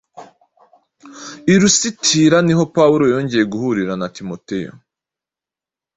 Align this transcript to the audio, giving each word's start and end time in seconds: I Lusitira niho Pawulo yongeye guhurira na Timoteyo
I 1.53 1.55
Lusitira 1.61 2.37
niho 2.45 2.63
Pawulo 2.75 3.03
yongeye 3.13 3.45
guhurira 3.51 3.93
na 3.97 4.07
Timoteyo 4.15 4.71